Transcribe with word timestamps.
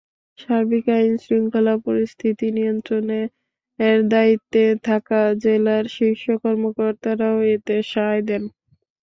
সার্বিক 0.39 0.85
আইনশৃঙ্খলা 0.95 1.75
পরিস্থিতি 1.85 2.47
নিয়ন্ত্রণের 2.57 3.27
দায়িত্বে 4.09 4.63
থাকা 4.87 5.21
জেলার 5.43 5.85
শীর্ষ 5.95 6.25
কর্মকর্তারাও 6.43 7.37
এতে 7.53 7.75
সায় 7.91 8.21
দেন। 8.27 8.43